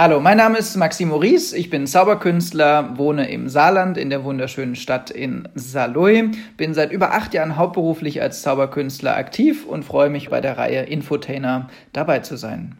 [0.00, 4.76] Hallo, mein Name ist Maxim Maurice, ich bin Zauberkünstler, wohne im Saarland in der wunderschönen
[4.76, 10.30] Stadt in Saarlouis, bin seit über acht Jahren hauptberuflich als Zauberkünstler aktiv und freue mich
[10.30, 12.76] bei der Reihe Infotainer dabei zu sein.